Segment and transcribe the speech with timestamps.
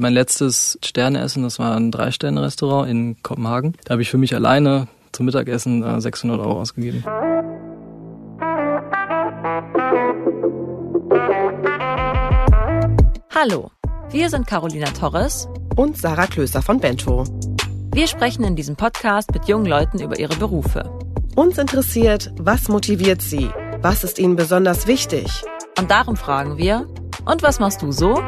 [0.00, 3.74] Mein letztes Sterneessen, das war ein Drei-Sterne-Restaurant in Kopenhagen.
[3.84, 7.02] Da habe ich für mich alleine zum Mittagessen 600 äh, Euro ausgegeben.
[13.34, 13.72] Hallo,
[14.10, 17.24] wir sind Carolina Torres und Sarah Klöser von Bento.
[17.92, 20.96] Wir sprechen in diesem Podcast mit jungen Leuten über ihre Berufe.
[21.34, 23.50] Uns interessiert, was motiviert sie?
[23.80, 25.26] Was ist ihnen besonders wichtig?
[25.76, 26.86] Und darum fragen wir,
[27.24, 28.22] und was machst du so?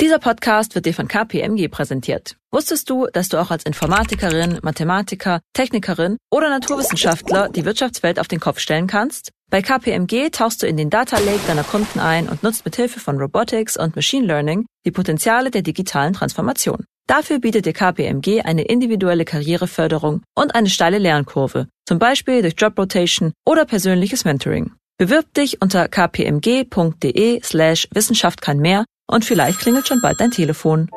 [0.00, 2.36] Dieser Podcast wird dir von KPMG präsentiert.
[2.50, 8.40] Wusstest du, dass du auch als Informatikerin, Mathematiker, Technikerin oder Naturwissenschaftler die Wirtschaftswelt auf den
[8.40, 9.30] Kopf stellen kannst?
[9.50, 13.18] Bei KPMG tauchst du in den Data Lake deiner Kunden ein und nutzt mithilfe von
[13.18, 16.86] Robotics und Machine Learning die Potenziale der digitalen Transformation.
[17.06, 22.78] Dafür bietet dir KPMG eine individuelle Karriereförderung und eine steile Lernkurve, zum Beispiel durch Job
[22.78, 24.72] Rotation oder persönliches Mentoring.
[24.96, 30.88] Bewirb dich unter kpmg.de slash Wissenschaft kann mehr und vielleicht klingelt schon bald dein Telefon.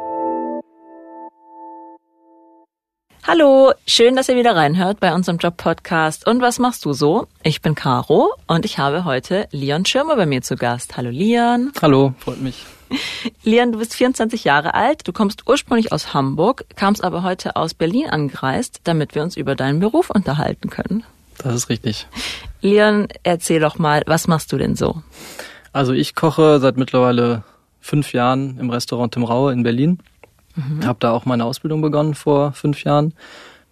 [3.25, 6.27] Hallo, schön, dass ihr wieder reinhört bei unserem Job-Podcast.
[6.27, 7.27] Und was machst du so?
[7.41, 10.97] Ich bin Caro und ich habe heute Leon Schirmer bei mir zu Gast.
[10.97, 11.71] Hallo Leon.
[11.81, 12.65] Hallo, freut mich.
[13.43, 17.73] Leon, du bist 24 Jahre alt, du kommst ursprünglich aus Hamburg, kamst aber heute aus
[17.73, 21.03] Berlin angereist, damit wir uns über deinen Beruf unterhalten können.
[21.37, 22.07] Das ist richtig.
[22.61, 25.01] Leon, erzähl doch mal, was machst du denn so?
[25.71, 27.43] Also ich koche seit mittlerweile
[27.83, 29.99] fünf Jahren im Restaurant Tim Raue in Berlin.
[30.55, 30.85] Mhm.
[30.85, 33.13] Habe da auch meine Ausbildung begonnen vor fünf Jahren.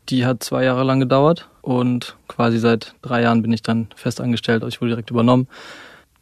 [0.10, 4.20] Die hat zwei Jahre lang gedauert und quasi seit drei Jahren bin ich dann fest
[4.20, 4.64] angestellt.
[4.68, 5.48] Ich wurde direkt übernommen.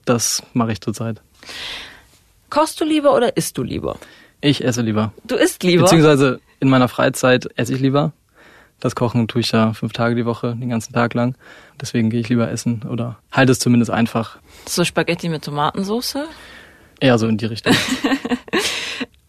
[0.05, 1.21] Das mache ich zurzeit.
[2.49, 3.97] Kochst du lieber oder isst du lieber?
[4.41, 5.11] Ich esse lieber.
[5.25, 5.83] Du isst lieber?
[5.83, 8.13] Beziehungsweise in meiner Freizeit esse ich lieber.
[8.79, 11.35] Das Kochen tue ich ja fünf Tage die Woche, den ganzen Tag lang.
[11.81, 14.37] Deswegen gehe ich lieber essen oder halte es zumindest einfach.
[14.67, 16.19] So Spaghetti mit Tomatensauce?
[16.99, 17.73] Eher so in die Richtung.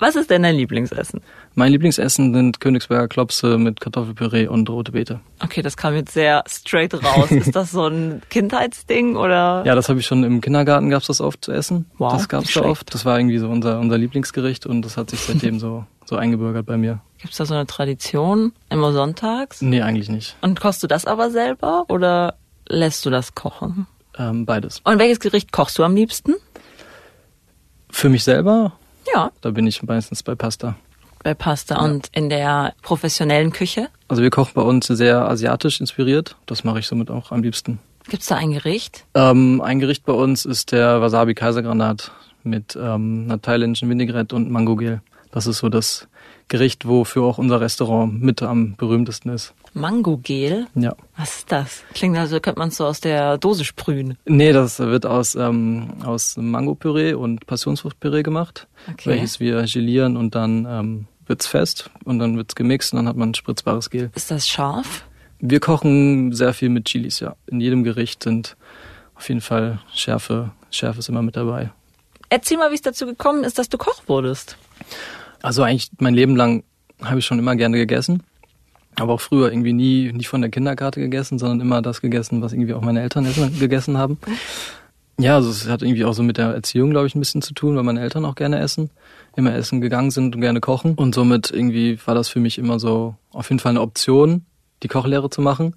[0.01, 1.21] Was ist denn dein Lieblingsessen?
[1.55, 5.21] Mein Lieblingsessen sind Königsberger Klopse mit Kartoffelpüree und rote Beete.
[5.45, 7.31] Okay, das kam jetzt sehr straight raus.
[7.31, 9.63] ist das so ein Kindheitsding oder?
[9.67, 11.85] Ja, das habe ich schon im Kindergarten gab's das oft zu essen.
[11.99, 12.95] Wow, das gab's da oft.
[12.95, 16.65] Das war irgendwie so unser unser Lieblingsgericht und das hat sich seitdem so so eingebürgert
[16.65, 17.01] bei mir.
[17.19, 19.61] Gibt's da so eine Tradition immer sonntags?
[19.61, 20.35] Nee, eigentlich nicht.
[20.41, 22.37] Und kochst du das aber selber oder
[22.67, 23.87] lässt du das kochen?
[24.19, 24.81] Ähm, beides.
[24.85, 26.35] Und welches Gericht kochst du am liebsten?
[28.01, 28.73] Für mich selber?
[29.15, 29.31] Ja.
[29.43, 30.75] Da bin ich meistens bei Pasta.
[31.23, 31.83] Bei Pasta ja.
[31.83, 33.89] und in der professionellen Küche?
[34.09, 36.35] Also wir kochen bei uns sehr asiatisch inspiriert.
[36.47, 37.79] Das mache ich somit auch am liebsten.
[38.09, 39.05] Gibt's da ein Gericht?
[39.13, 42.11] Ähm, ein Gericht bei uns ist der Wasabi Kaisergranat
[42.43, 45.03] mit ähm, einer thailändischen Vinaigrette und Mangogel.
[45.31, 46.09] Das ist so das
[46.51, 49.55] Gericht, wofür auch unser Restaurant mit am berühmtesten ist.
[49.73, 50.67] Mangogel?
[50.75, 50.95] Ja.
[51.17, 51.83] Was ist das?
[51.95, 54.19] Klingt also, könnte man es so aus der Dose sprühen.
[54.27, 59.11] Nee, das wird aus, ähm, aus Mangopüree und Passionsfruchtpüree gemacht, okay.
[59.11, 63.17] welches wir gelieren und dann ähm, wird's fest und dann wird's gemixt und dann hat
[63.17, 64.11] man ein spritzbares Gel.
[64.15, 65.05] Ist das scharf?
[65.39, 67.37] Wir kochen sehr viel mit Chilis, ja.
[67.47, 68.57] In jedem Gericht sind
[69.15, 71.71] auf jeden Fall Schärfe, Schärfe ist immer mit dabei.
[72.29, 74.57] Erzähl mal, wie es dazu gekommen ist, dass du Koch wurdest.
[75.43, 76.65] Also eigentlich mein Leben lang
[77.03, 78.23] habe ich schon immer gerne gegessen.
[78.97, 82.53] Aber auch früher irgendwie nie, nie von der Kinderkarte gegessen, sondern immer das gegessen, was
[82.53, 84.19] irgendwie auch meine Eltern essen, gegessen haben.
[85.19, 87.55] Ja, also es hat irgendwie auch so mit der Erziehung, glaube ich, ein bisschen zu
[87.55, 88.91] tun, weil meine Eltern auch gerne essen,
[89.37, 90.95] immer essen gegangen sind und gerne kochen.
[90.95, 94.47] Und somit irgendwie war das für mich immer so auf jeden Fall eine Option,
[94.83, 95.77] die Kochlehre zu machen.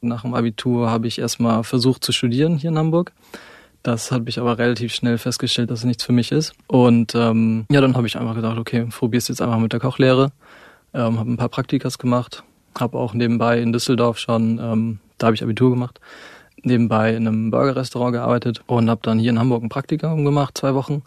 [0.00, 3.12] Nach dem Abitur habe ich erstmal versucht zu studieren hier in Hamburg.
[3.82, 6.52] Das habe ich aber relativ schnell festgestellt, dass es nichts für mich ist.
[6.66, 10.32] Und ähm, ja, dann habe ich einfach gedacht, okay, probier's jetzt einfach mit der Kochlehre.
[10.92, 12.42] Ähm, habe ein paar Praktikas gemacht,
[12.78, 16.00] habe auch nebenbei in Düsseldorf schon, ähm, da habe ich Abitur gemacht,
[16.62, 20.74] nebenbei in einem Burgerrestaurant gearbeitet und habe dann hier in Hamburg ein Praktikum gemacht, zwei
[20.74, 21.02] Wochen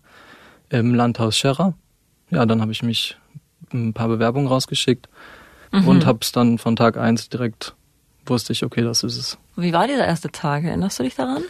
[0.70, 1.74] im Landhaus Scherrer.
[2.30, 3.18] Ja, dann habe ich mich
[3.74, 5.10] ein paar Bewerbungen rausgeschickt
[5.72, 5.88] mhm.
[5.88, 7.76] und habe es dann von Tag eins direkt
[8.26, 9.38] wusste ich, okay, das ist es.
[9.56, 10.64] Wie war dieser erste Tag?
[10.64, 11.44] Erinnerst du dich daran?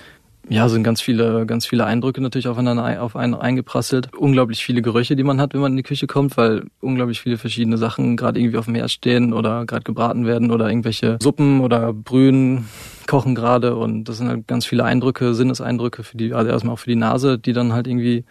[0.50, 4.10] Ja, sind ganz viele, ganz viele Eindrücke natürlich aufeinander auf einen eingeprasselt.
[4.16, 7.38] Unglaublich viele Gerüche, die man hat, wenn man in die Küche kommt, weil unglaublich viele
[7.38, 11.62] verschiedene Sachen gerade irgendwie auf dem Herd stehen oder gerade gebraten werden oder irgendwelche Suppen
[11.62, 12.66] oder Brühen
[13.08, 16.80] kochen gerade und das sind halt ganz viele Eindrücke, Sinneseindrücke für die, also erstmal auch
[16.80, 18.26] für die Nase, die dann halt irgendwie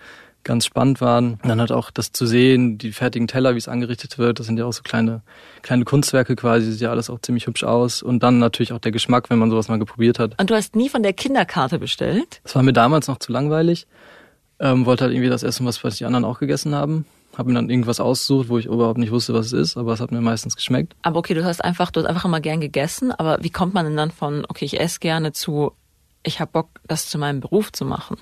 [0.45, 1.35] ganz spannend waren.
[1.43, 4.47] Und dann halt auch das zu sehen, die fertigen Teller, wie es angerichtet wird, das
[4.47, 5.23] sind ja auch so kleine,
[5.63, 8.03] kleine Kunstwerke quasi, sieht ja alles auch ziemlich hübsch aus.
[8.03, 10.39] Und dann natürlich auch der Geschmack, wenn man sowas mal geprobiert hat.
[10.41, 12.41] Und du hast nie von der Kinderkarte bestellt?
[12.45, 13.87] Das war mir damals noch zu langweilig.
[14.61, 17.05] Ähm, wollte halt irgendwie das essen, was, was die anderen auch gegessen haben.
[17.37, 20.01] Habe mir dann irgendwas ausgesucht, wo ich überhaupt nicht wusste, was es ist, aber es
[20.01, 20.95] hat mir meistens geschmeckt.
[21.03, 23.87] Aber okay, du hast einfach, du hast einfach immer gern gegessen, aber wie kommt man
[23.87, 25.73] denn dann von, okay, ich esse gerne zu,
[26.23, 28.19] ich habe Bock, das zu meinem Beruf zu machen?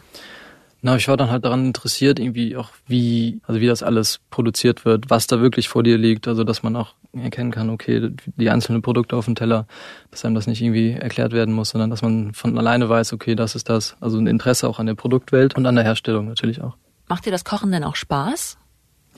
[0.82, 4.84] Na, ich war dann halt daran interessiert, irgendwie auch wie, also wie das alles produziert
[4.86, 8.50] wird, was da wirklich vor dir liegt, also dass man auch erkennen kann, okay, die
[8.50, 9.66] einzelnen Produkte auf dem Teller,
[10.10, 13.34] dass einem das nicht irgendwie erklärt werden muss, sondern dass man von alleine weiß, okay,
[13.34, 13.96] das ist das.
[14.00, 16.76] Also ein Interesse auch an der Produktwelt und an der Herstellung natürlich auch.
[17.08, 18.56] Macht dir das Kochen denn auch Spaß?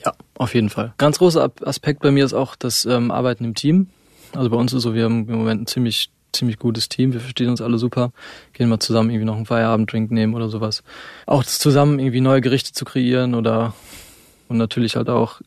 [0.03, 0.93] Ja, auf jeden Fall.
[0.97, 3.87] Ganz großer Aspekt bei mir ist auch das ähm, Arbeiten im Team.
[4.35, 7.13] Also bei uns ist so, wir haben im Moment ein ziemlich ziemlich gutes Team.
[7.13, 8.11] Wir verstehen uns alle super.
[8.53, 10.83] Gehen mal zusammen irgendwie noch einen Feierabenddrink nehmen oder sowas.
[11.25, 13.73] Auch das zusammen irgendwie neue Gerichte zu kreieren oder
[14.49, 15.41] und natürlich halt auch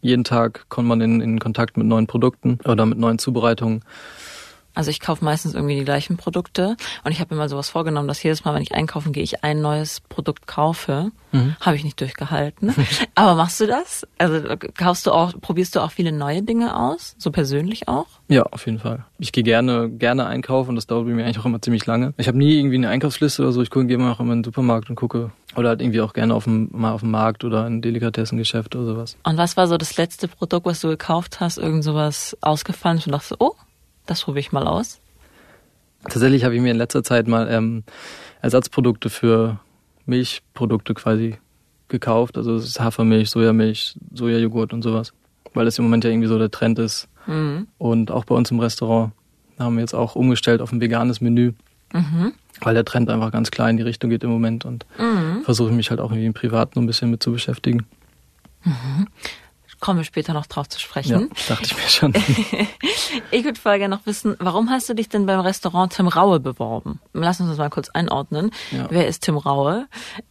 [0.00, 3.82] jeden Tag kommt man in, in Kontakt mit neuen Produkten oder mit neuen Zubereitungen.
[4.74, 8.08] Also ich kaufe meistens irgendwie die gleichen Produkte und ich habe mir mal sowas vorgenommen,
[8.08, 11.10] dass jedes Mal, wenn ich einkaufen gehe, ich ein neues Produkt kaufe.
[11.32, 11.56] Mhm.
[11.60, 12.74] Habe ich nicht durchgehalten.
[13.14, 14.06] Aber machst du das?
[14.18, 14.42] Also
[14.76, 18.06] kaufst du auch, probierst du auch viele neue Dinge aus, so persönlich auch?
[18.28, 19.04] Ja, auf jeden Fall.
[19.18, 22.14] Ich gehe gerne gerne einkaufen und das dauert bei mir eigentlich auch immer ziemlich lange.
[22.16, 23.62] Ich habe nie irgendwie eine Einkaufsliste oder so.
[23.62, 26.34] Ich gehe immer auch immer in den Supermarkt und gucke oder halt irgendwie auch gerne
[26.34, 29.16] auf dem, mal auf dem Markt oder in Delikatessengeschäft oder sowas.
[29.24, 31.58] Und was war so das letzte Produkt, was du gekauft hast?
[31.58, 33.54] Irgend sowas ausgefallen und dachtest, oh,
[34.12, 35.00] das probiere ich mal aus.
[36.04, 37.84] Tatsächlich habe ich mir in letzter Zeit mal ähm,
[38.42, 39.58] Ersatzprodukte für
[40.04, 41.36] Milchprodukte quasi
[41.88, 42.36] gekauft.
[42.36, 45.12] Also es ist Hafermilch, Sojamilch, Sojajoghurt und sowas.
[45.54, 47.08] Weil das im Moment ja irgendwie so der Trend ist.
[47.26, 47.68] Mhm.
[47.78, 49.12] Und auch bei uns im Restaurant
[49.58, 51.52] haben wir jetzt auch umgestellt auf ein veganes Menü.
[51.92, 52.32] Mhm.
[52.60, 55.42] Weil der Trend einfach ganz klar in die Richtung geht im Moment und mhm.
[55.42, 57.86] versuche mich halt auch irgendwie im Privaten ein bisschen mit zu beschäftigen.
[59.82, 61.28] Kommen wir später noch drauf zu sprechen.
[61.28, 62.12] Ja, dachte ich mir schon.
[63.32, 66.38] ich würde vorher gerne noch wissen, warum hast du dich denn beim Restaurant Tim Raue
[66.38, 67.00] beworben?
[67.12, 68.52] Lass uns das mal kurz einordnen.
[68.70, 68.86] Ja.
[68.90, 69.88] Wer ist Tim Raue?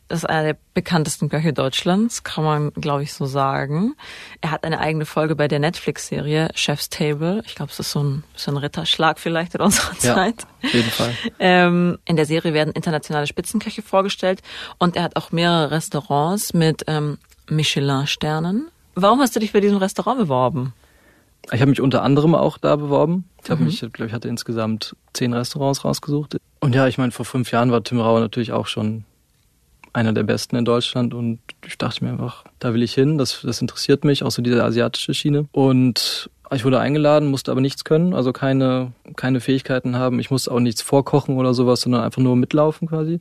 [0.07, 3.93] Das ist einer der bekanntesten Köche Deutschlands, kann man, glaube ich, so sagen.
[4.39, 7.43] Er hat eine eigene Folge bei der Netflix-Serie Chef's Table.
[7.45, 10.43] Ich glaube, es ist so ein, so ein Ritterschlag vielleicht in unserer Zeit.
[10.61, 11.13] Ja, auf jeden Fall.
[11.39, 14.41] Ähm, in der Serie werden internationale Spitzenköche vorgestellt
[14.77, 17.17] und er hat auch mehrere Restaurants mit ähm,
[17.49, 18.71] Michelin-Sternen
[19.01, 20.73] Warum hast du dich bei diesem Restaurant beworben?
[21.51, 23.25] Ich habe mich unter anderem auch da beworben.
[23.43, 23.67] Ich habe mhm.
[23.67, 26.37] mich, glaube ich, hatte insgesamt zehn Restaurants rausgesucht.
[26.59, 29.05] Und ja, ich meine, vor fünf Jahren war Tim Rauer natürlich auch schon
[29.93, 33.41] einer der besten in Deutschland und ich dachte mir einfach, da will ich hin, das,
[33.41, 35.47] das interessiert mich, auch so diese asiatische Schiene.
[35.51, 40.19] Und ich wurde eingeladen, musste aber nichts können, also keine, keine Fähigkeiten haben.
[40.19, 43.19] Ich musste auch nichts vorkochen oder sowas, sondern einfach nur mitlaufen quasi.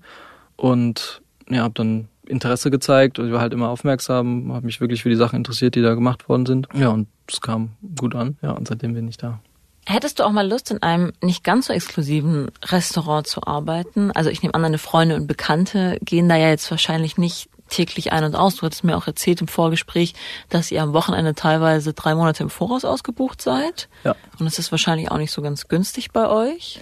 [0.56, 5.02] Und ja, habe dann Interesse gezeigt und ich war halt immer aufmerksam, habe mich wirklich
[5.02, 6.68] für die Sachen interessiert, die da gemacht worden sind.
[6.74, 8.38] Ja, und es kam gut an.
[8.42, 9.40] Ja, und seitdem bin ich da.
[9.86, 14.12] Hättest du auch mal Lust, in einem nicht ganz so exklusiven Restaurant zu arbeiten?
[14.12, 18.12] Also ich nehme an, deine Freunde und Bekannte gehen da ja jetzt wahrscheinlich nicht täglich
[18.12, 18.56] ein und aus.
[18.56, 20.14] Du hattest mir auch erzählt im Vorgespräch,
[20.48, 23.88] dass ihr am Wochenende teilweise drei Monate im Voraus ausgebucht seid.
[24.04, 24.14] Ja.
[24.38, 26.80] Und es ist wahrscheinlich auch nicht so ganz günstig bei euch.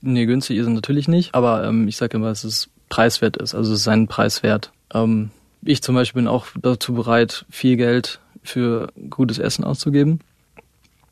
[0.00, 1.34] Nee, günstig ist es natürlich nicht.
[1.34, 3.54] Aber ähm, ich sage immer, dass es preiswert ist.
[3.54, 4.72] Also es ist seinen Preis wert.
[4.94, 5.30] Ähm,
[5.62, 10.20] ich zum Beispiel bin auch dazu bereit, viel Geld für gutes Essen auszugeben.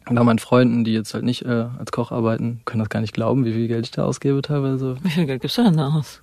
[0.08, 3.12] Bei meinen Freunden, die jetzt halt nicht äh, als Koch arbeiten, können das gar nicht
[3.12, 4.96] glauben, wie viel Geld ich da ausgebe teilweise.
[5.02, 6.22] Wie viel Geld gibst du denn da aus?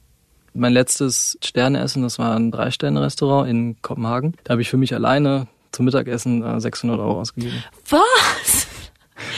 [0.54, 4.36] Mein letztes Sterneessen, das war ein Drei-Sterne-Restaurant in Kopenhagen.
[4.46, 7.62] Da habe ich für mich alleine zum Mittagessen äh, 600 Euro ausgegeben.
[7.90, 8.68] Was?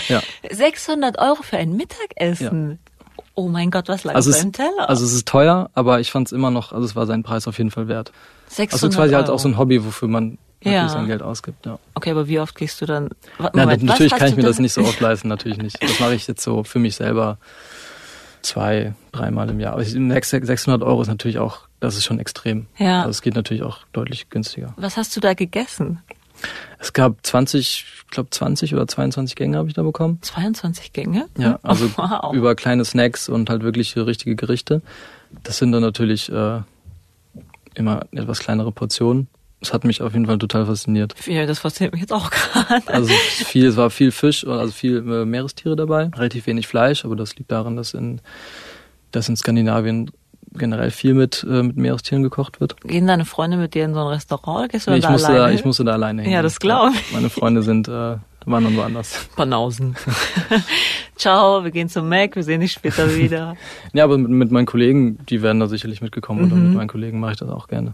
[0.08, 0.22] Ja.
[0.52, 2.72] 600 Euro für ein Mittagessen?
[2.72, 2.95] Ja.
[3.36, 4.90] Oh mein Gott, was lag also deinem Teller?
[4.90, 7.48] Also es ist teuer, aber ich fand es immer noch, also es war seinen Preis
[7.48, 8.12] auf jeden Fall wert.
[8.48, 9.24] 600 also quasi Euro.
[9.24, 10.88] halt auch so ein Hobby, wofür man ja.
[10.90, 11.66] sein Geld ausgibt.
[11.66, 11.78] Ja.
[11.94, 13.10] Okay, aber wie oft gehst du dann?
[13.38, 15.82] Moment, Na, natürlich kann ich mir das nicht so oft leisten, natürlich nicht.
[15.82, 17.38] Das mache ich jetzt so für mich selber
[18.42, 19.74] zwei, dreimal im Jahr.
[19.74, 22.68] Aber 600 Euro ist natürlich auch, das ist schon extrem.
[22.78, 23.00] Ja.
[23.00, 24.74] Also es geht natürlich auch deutlich günstiger.
[24.78, 26.02] Was hast du da gegessen?
[26.80, 30.20] Es gab 20, ich glaube 20 oder 22 Gänge habe ich da bekommen.
[30.22, 31.28] 22 Gänge?
[31.38, 32.34] Ja, also wow.
[32.34, 34.82] über kleine Snacks und halt wirklich richtige Gerichte.
[35.44, 36.62] Das sind dann natürlich äh,
[37.74, 39.28] immer etwas kleinere Portionen.
[39.62, 41.16] Das hat mich auf jeden Fall total fasziniert.
[41.26, 42.88] Ja, das fasziniert mich jetzt auch gerade.
[42.88, 47.16] Also viel, es war viel Fisch, also viel äh, Meerestiere dabei, relativ wenig Fleisch, aber
[47.16, 48.22] das liegt daran, dass in,
[49.12, 50.12] dass in Skandinavien
[50.58, 52.80] generell viel mit, äh, mit Meerestieren gekocht wird.
[52.82, 54.72] Gehen deine Freunde mit dir in so ein Restaurant?
[54.72, 55.48] Gehst du nee, ich, da musste alleine?
[55.48, 56.32] da, ich musste da alleine hin.
[56.32, 57.14] Ja, das glaube ich.
[57.14, 59.28] Meine Freunde sind, äh, waren dann woanders.
[59.36, 59.96] Banausen.
[61.16, 63.56] Ciao, wir gehen zum Mac, wir sehen dich später wieder.
[63.94, 66.52] ja, aber mit, mit, meinen Kollegen, die werden da sicherlich mitgekommen mhm.
[66.52, 67.94] und mit meinen Kollegen mache ich das auch gerne.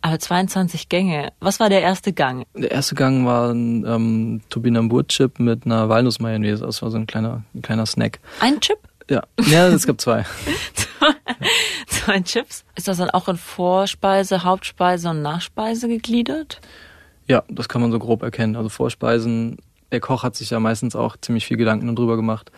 [0.00, 1.32] Aber 22 Gänge.
[1.40, 2.46] Was war der erste Gang?
[2.54, 6.64] Der erste Gang war ein ähm, Turbinambur-Chip mit einer Walnuss-Mayonnaise.
[6.64, 8.20] Das war so ein kleiner, ein kleiner Snack.
[8.40, 8.78] Ein Chip?
[9.10, 10.24] Ja, ja es gab zwei.
[11.88, 12.64] zwei Chips.
[12.74, 16.60] Ist das dann auch in Vorspeise, Hauptspeise und Nachspeise gegliedert?
[17.28, 18.56] Ja, das kann man so grob erkennen.
[18.56, 19.58] Also Vorspeisen,
[19.92, 22.52] der Koch hat sich ja meistens auch ziemlich viel Gedanken darüber gemacht.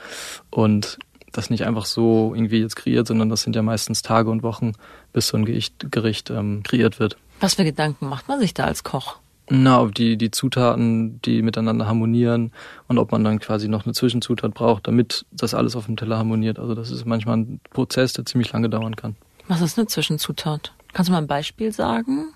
[0.51, 0.99] Und
[1.33, 4.73] das nicht einfach so irgendwie jetzt kreiert, sondern das sind ja meistens Tage und Wochen,
[5.13, 7.17] bis so ein Gericht, Gericht ähm, kreiert wird.
[7.41, 9.19] Was für Gedanken macht man sich da als Koch?
[9.51, 12.53] Na, ob die, die Zutaten, die miteinander harmonieren
[12.87, 16.19] und ob man dann quasi noch eine Zwischenzutat braucht, damit das alles auf dem Teller
[16.19, 16.59] harmoniert.
[16.59, 19.17] Also das ist manchmal ein Prozess, der ziemlich lange dauern kann.
[19.47, 20.73] Was ist eine Zwischenzutat?
[20.93, 22.35] Kannst du mal ein Beispiel sagen?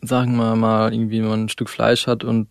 [0.00, 2.48] Sagen wir mal, irgendwie, wenn man ein Stück Fleisch hat und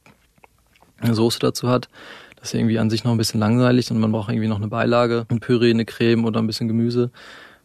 [1.00, 1.90] eine Soße dazu hat,
[2.36, 4.68] das ist irgendwie an sich noch ein bisschen langweilig und man braucht irgendwie noch eine
[4.68, 7.12] Beilage, ein Püree, eine Creme oder ein bisschen Gemüse.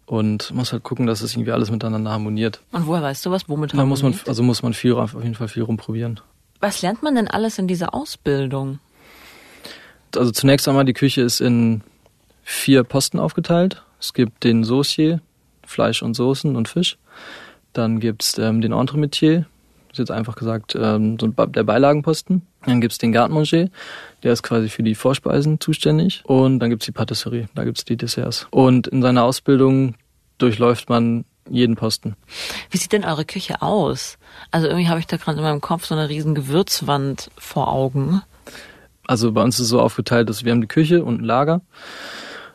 [0.06, 2.62] Und muss halt gucken, dass es irgendwie alles miteinander harmoniert.
[2.72, 5.34] Und woher weißt du was, womit Da muss man, also muss man viel, auf jeden
[5.34, 6.20] Fall viel rumprobieren.
[6.60, 8.80] Was lernt man denn alles in dieser Ausbildung?
[10.16, 11.82] Also zunächst einmal, die Küche ist in
[12.42, 13.82] vier Posten aufgeteilt.
[14.00, 15.20] Es gibt den Saucier,
[15.66, 16.96] Fleisch und Soßen und Fisch.
[17.72, 19.46] Dann gibt's ähm, den Entremetier,
[19.92, 22.42] ist jetzt einfach gesagt ähm, der Beilagenposten.
[22.64, 23.68] Dann gibt's den Garde-Manger,
[24.22, 26.22] der ist quasi für die Vorspeisen zuständig.
[26.24, 28.46] Und dann gibt's die Patisserie, da gibt's die Desserts.
[28.50, 29.94] Und in seiner Ausbildung
[30.38, 32.16] durchläuft man jeden Posten.
[32.70, 34.18] Wie sieht denn eure Küche aus?
[34.50, 38.22] Also irgendwie habe ich da gerade in meinem Kopf so eine riesen Gewürzwand vor Augen.
[39.06, 41.62] Also bei uns ist es so aufgeteilt, dass wir haben die Küche und ein Lager.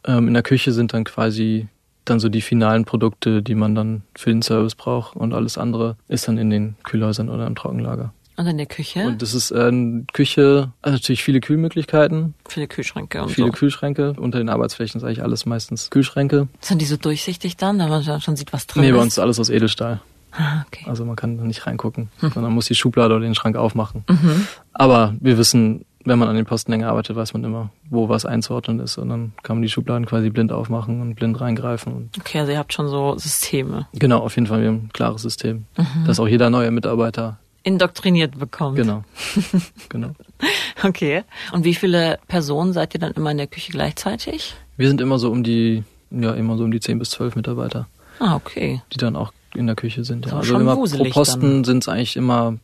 [0.06, 1.68] Ähm, in der Küche sind dann quasi
[2.06, 5.96] dann so die finalen Produkte, die man dann für den Service braucht und alles andere
[6.08, 8.14] ist dann in den Kühlhäusern oder im Trockenlager.
[8.36, 9.06] Und in der Küche?
[9.06, 9.72] Und das ist äh,
[10.14, 12.34] Küche, also natürlich viele Kühlmöglichkeiten.
[12.48, 13.54] Viele Kühlschränke und Viele so.
[13.54, 14.14] Kühlschränke.
[14.18, 16.48] Unter den Arbeitsflächen ist eigentlich alles meistens Kühlschränke.
[16.60, 18.96] Sind die so durchsichtig dann, da man schon sieht, was drin Nee, ist?
[18.96, 20.02] bei uns ist alles aus Edelstahl.
[20.32, 20.86] Ah, okay.
[20.88, 24.04] Also man kann da nicht reingucken, sondern muss die Schublade oder den Schrank aufmachen.
[24.10, 24.48] Mhm.
[24.74, 28.26] Aber wir wissen, wenn man an den Posten länger arbeitet, weiß man immer, wo was
[28.26, 28.98] einzuordnen ist.
[28.98, 32.10] Und dann kann man die Schubladen quasi blind aufmachen und blind reingreifen.
[32.20, 35.22] Okay, also ihr habt schon so Systeme genau, auf jeden Fall, wir haben ein klares
[35.22, 35.66] System.
[35.78, 36.06] Mhm.
[36.08, 38.76] Dass auch jeder neue Mitarbeiter, indoktriniert bekommt.
[38.76, 39.04] genau,
[39.90, 40.12] genau.
[40.84, 41.24] Okay.
[41.54, 44.54] Und wie viele Personen seid ihr dann immer in der Küche gleichzeitig?
[44.76, 47.88] Wir sind immer so um die, ja, immer so um die 10 bis 12 Mitarbeiter,
[48.20, 48.82] Ah, okay.
[48.92, 50.26] die dann auch in der Küche sind.
[50.26, 50.34] Ja.
[50.38, 52.58] Also immer pro Posten sind es eigentlich immer,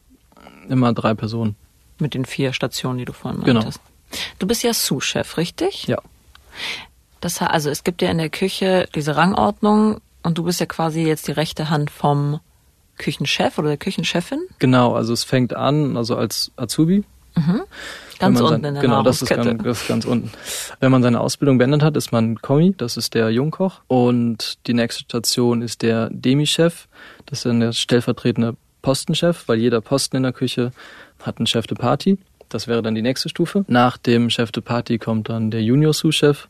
[0.67, 1.55] immer drei Personen.
[1.99, 3.59] Mit den vier Stationen, die du vorhin Genau.
[3.61, 3.79] meintest.
[4.39, 5.85] Du bist ja Sous-Chef, richtig?
[5.87, 5.99] Ja.
[7.21, 11.03] Das, also es gibt ja in der Küche diese Rangordnung und du bist ja quasi
[11.03, 12.39] jetzt die rechte Hand vom
[12.99, 14.41] Küchenchef oder der Küchenchefin.
[14.59, 17.03] Genau, also es fängt an, also als Azubi.
[17.35, 17.65] Wenn
[18.19, 20.31] Ganz unten sein, in der Genau, das ist, ganz, das ist ganz unten.
[20.79, 23.81] Wenn man seine Ausbildung beendet hat, ist man Kommi, das ist der Jungkoch.
[23.87, 26.87] Und die nächste Station ist der Demi-Chef,
[27.25, 30.71] das ist dann der stellvertretende Postenchef, weil jeder Posten in der Küche
[31.23, 32.17] hat einen Chef de Party.
[32.49, 33.63] Das wäre dann die nächste Stufe.
[33.67, 36.47] Nach dem Chef de Party kommt dann der Junior-Sous-Chef,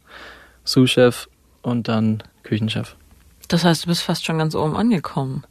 [0.64, 1.28] Sous-Chef
[1.62, 2.96] und dann Küchenchef.
[3.48, 5.44] Das heißt, du bist fast schon ganz oben angekommen.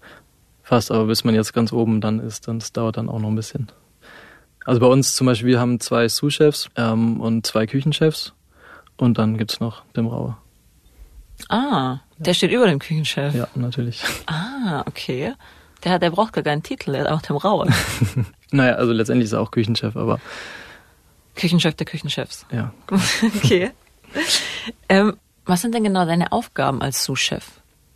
[0.69, 3.31] Fast, aber bis man jetzt ganz oben dann ist, dann das dauert dann auch noch
[3.31, 3.73] ein bisschen.
[4.67, 8.35] Also bei uns zum Beispiel, wir haben zwei Sous-Chefs ähm, und zwei Küchenchefs
[8.99, 10.37] und dann gibt's noch den Raue.
[11.49, 13.35] Ah, der steht über dem Küchenchef.
[13.35, 14.05] Ja, natürlich.
[14.27, 15.33] Ah, okay.
[15.85, 17.67] Der, hat, der braucht gar keinen Titel, der hat auch dem Raue.
[18.51, 20.21] Naja, also letztendlich ist er auch Küchenchef, aber
[21.35, 22.45] Küchenchef der Küchenchefs.
[22.53, 22.75] ja.
[23.39, 23.71] Okay.
[24.91, 27.45] ähm, was sind denn genau deine Aufgaben als Sous-Chef?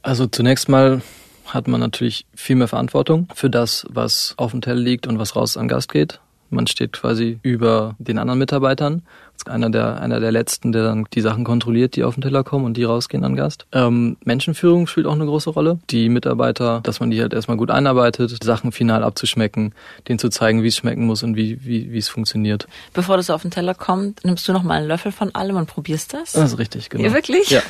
[0.01, 1.03] Also zunächst mal
[1.47, 5.37] hat man natürlich viel mehr Verantwortung für das, was auf dem Teller liegt und was
[5.37, 6.21] raus an Gast geht.
[6.51, 9.03] Man steht quasi über den anderen Mitarbeitern.
[9.49, 12.65] Einer der, einer der letzten, der dann die Sachen kontrolliert, die auf den Teller kommen
[12.65, 13.67] und die rausgehen an Gast.
[13.73, 15.79] Ähm, Menschenführung spielt auch eine große Rolle.
[15.91, 19.75] Die Mitarbeiter, dass man die halt erstmal gut einarbeitet, Sachen final abzuschmecken,
[20.09, 22.67] denen zu zeigen, wie es schmecken muss und wie, wie, wie es funktioniert.
[22.93, 25.67] Bevor das auf den Teller kommt, nimmst du noch mal einen Löffel von allem und
[25.67, 26.33] probierst das?
[26.33, 27.05] Das ist richtig, genau.
[27.05, 27.51] Ja, wirklich?
[27.51, 27.63] Ja,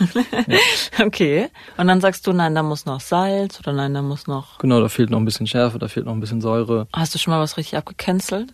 [1.05, 1.49] Okay.
[1.77, 4.59] Und dann sagst du, nein, da muss noch Salz oder nein, da muss noch.
[4.59, 6.87] genau, da fehlt noch ein bisschen Schärfe, da fehlt noch ein bisschen Säure.
[6.93, 8.53] Hast du schon mal was richtig abgecancelt?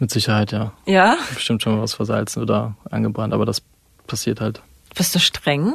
[0.00, 0.72] Mit Sicherheit, ja.
[0.86, 1.16] Ja?
[1.34, 3.62] Bestimmt schon mal was versalzen oder angebrannt, aber das
[4.06, 4.60] passiert halt.
[4.96, 5.74] Bist du streng?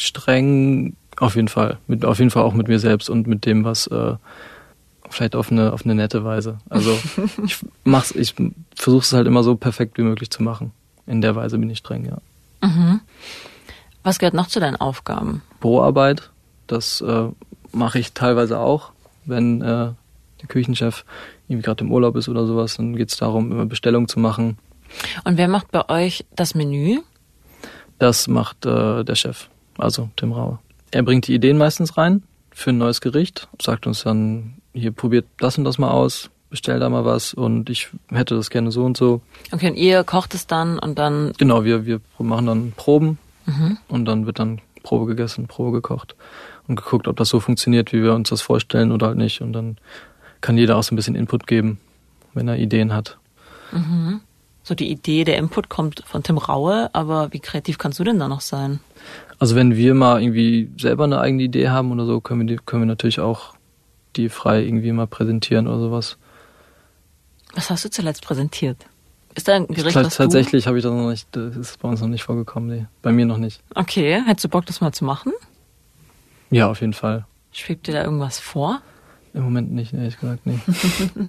[0.00, 1.78] streng auf jeden Fall.
[1.86, 4.14] Mit, auf jeden Fall auch mit mir selbst und mit dem, was äh,
[5.10, 6.58] vielleicht auf eine, auf eine nette Weise.
[6.68, 6.98] Also
[7.44, 8.34] ich mach's, ich
[8.74, 10.72] versuche es halt immer so perfekt wie möglich zu machen.
[11.06, 12.18] In der Weise bin ich streng, ja.
[12.66, 13.00] Mhm.
[14.02, 15.42] Was gehört noch zu deinen Aufgaben?
[15.60, 16.30] Büroarbeit,
[16.66, 17.28] das äh,
[17.72, 18.92] mache ich teilweise auch,
[19.24, 19.92] wenn äh,
[20.40, 21.04] der Küchenchef
[21.48, 24.58] irgendwie gerade im Urlaub ist oder sowas, dann geht's darum, immer Bestellungen zu machen.
[25.24, 27.00] Und wer macht bei euch das Menü?
[27.98, 30.58] Das macht äh, der Chef, also Tim Raue.
[30.90, 35.26] Er bringt die Ideen meistens rein für ein neues Gericht, sagt uns dann, hier probiert
[35.38, 38.84] das und das mal aus, bestell da mal was und ich hätte das gerne so
[38.84, 39.20] und so.
[39.52, 41.32] Okay, und ihr kocht es dann und dann.
[41.38, 43.18] Genau, wir, wir machen dann Proben
[43.88, 46.14] und dann wird dann Probe gegessen, Probe gekocht
[46.66, 49.40] und geguckt, ob das so funktioniert, wie wir uns das vorstellen oder halt nicht.
[49.40, 49.76] Und dann
[50.40, 51.78] kann jeder auch so ein bisschen Input geben,
[52.34, 53.18] wenn er Ideen hat.
[54.62, 58.18] so die Idee, der Input kommt von Tim Raue, aber wie kreativ kannst du denn
[58.18, 58.80] da noch sein?
[59.38, 62.62] Also wenn wir mal irgendwie selber eine eigene Idee haben oder so, können wir, die,
[62.64, 63.54] können wir natürlich auch
[64.16, 66.16] die frei irgendwie mal präsentieren oder sowas.
[67.54, 68.86] Was hast du zuletzt präsentiert?
[69.34, 70.02] Ist da ein Gericht, du...
[70.02, 72.86] Tatsächlich habe ich das noch nicht, das ist bei uns noch nicht vorgekommen, nee.
[73.02, 73.62] Bei mir noch nicht.
[73.74, 75.32] Okay, hättest du Bock, das mal zu machen?
[76.50, 77.24] Ja, auf jeden Fall.
[77.52, 78.80] Schwebt dir da irgendwas vor?
[79.38, 80.58] Im Moment nicht, ehrlich gesagt, nee.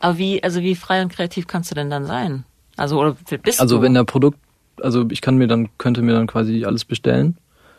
[0.00, 2.44] Aber wie, also wie frei und kreativ kannst du denn dann sein?
[2.76, 3.82] Also, oder bist Also du?
[3.82, 4.38] wenn der Produkt,
[4.82, 7.36] also ich kann mir dann, könnte mir dann quasi alles bestellen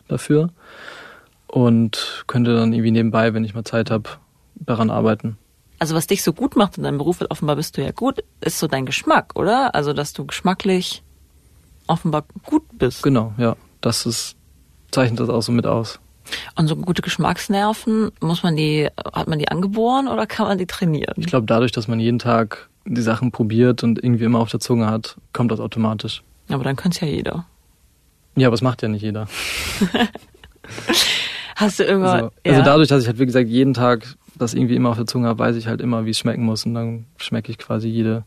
[0.08, 0.50] dafür
[1.48, 4.10] und könnte dann irgendwie nebenbei, wenn ich mal Zeit habe,
[4.56, 5.38] daran arbeiten.
[5.80, 8.24] also was dich so gut macht in deinem Beruf, weil offenbar bist du ja gut,
[8.42, 9.76] ist so dein Geschmack, oder?
[9.76, 11.04] Also, dass du geschmacklich
[11.88, 13.04] offenbar gut bist.
[13.04, 13.56] Genau, ja.
[13.82, 14.36] Das ist,
[14.92, 16.00] zeichnet das auch so mit aus.
[16.56, 20.66] Und so gute Geschmacksnerven, muss man die, hat man die angeboren oder kann man die
[20.66, 21.14] trainieren?
[21.18, 24.60] Ich glaube, dadurch, dass man jeden Tag die Sachen probiert und irgendwie immer auf der
[24.60, 26.24] Zunge hat, kommt das automatisch.
[26.50, 27.46] Aber dann könnte ja jeder.
[28.36, 29.28] Ja, aber es macht ja nicht jeder.
[31.56, 32.52] Hast du irgendwann, Also, ja.
[32.54, 35.28] also dadurch, dass ich halt, wie gesagt, jeden Tag das irgendwie immer auf der Zunge
[35.28, 38.24] habe, weiß ich halt immer, wie es schmecken muss und dann schmecke ich quasi jede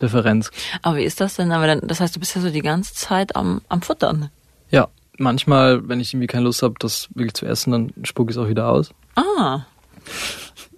[0.00, 0.50] Differenz.
[0.82, 1.50] Aber wie ist das denn?
[1.50, 4.30] Aber dann, das heißt, du bist ja so die ganze Zeit am, am Futtern.
[4.70, 8.36] Ja, manchmal, wenn ich irgendwie keine Lust habe, das wirklich zu essen, dann spucke ich
[8.36, 8.90] es auch wieder aus.
[9.14, 9.60] Ah,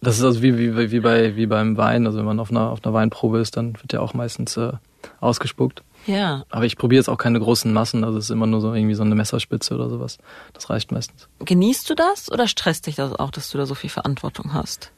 [0.00, 2.06] Das ist also wie, wie, wie, bei, wie beim Wein.
[2.06, 4.72] Also wenn man auf einer, auf einer Weinprobe ist, dann wird ja auch meistens äh,
[5.20, 5.82] ausgespuckt.
[6.06, 6.44] ja.
[6.50, 8.04] Aber ich probiere jetzt auch keine großen Massen.
[8.04, 10.18] Also es ist immer nur so irgendwie so eine Messerspitze oder sowas.
[10.54, 11.28] Das reicht meistens.
[11.40, 14.92] Genießt du das oder stresst dich das auch, dass du da so viel Verantwortung hast?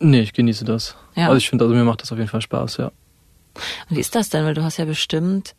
[0.00, 0.96] Nee, ich genieße das.
[1.14, 1.26] Ja.
[1.26, 2.86] Also ich finde, also mir macht das auf jeden Fall Spaß, ja.
[3.88, 4.44] Und wie ist das denn?
[4.44, 5.54] Weil du hast ja bestimmt,